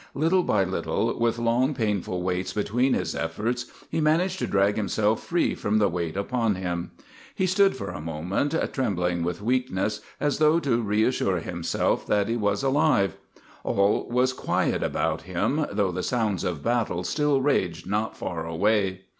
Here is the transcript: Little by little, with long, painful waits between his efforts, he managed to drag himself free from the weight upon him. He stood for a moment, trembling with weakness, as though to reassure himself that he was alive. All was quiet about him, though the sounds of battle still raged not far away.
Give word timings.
Little 0.15 0.41
by 0.41 0.63
little, 0.63 1.15
with 1.19 1.37
long, 1.37 1.75
painful 1.75 2.23
waits 2.23 2.53
between 2.53 2.95
his 2.95 3.13
efforts, 3.13 3.65
he 3.91 4.01
managed 4.01 4.39
to 4.39 4.47
drag 4.47 4.75
himself 4.75 5.21
free 5.23 5.53
from 5.53 5.77
the 5.77 5.87
weight 5.89 6.17
upon 6.17 6.55
him. 6.55 6.89
He 7.35 7.45
stood 7.45 7.77
for 7.77 7.91
a 7.91 8.01
moment, 8.01 8.55
trembling 8.73 9.21
with 9.23 9.43
weakness, 9.43 10.01
as 10.19 10.39
though 10.39 10.59
to 10.61 10.81
reassure 10.81 11.37
himself 11.37 12.07
that 12.07 12.29
he 12.29 12.35
was 12.35 12.63
alive. 12.63 13.15
All 13.63 14.07
was 14.09 14.33
quiet 14.33 14.81
about 14.81 15.21
him, 15.21 15.67
though 15.71 15.91
the 15.91 16.01
sounds 16.01 16.43
of 16.43 16.63
battle 16.63 17.03
still 17.03 17.39
raged 17.39 17.85
not 17.85 18.17
far 18.17 18.47
away. 18.47 19.01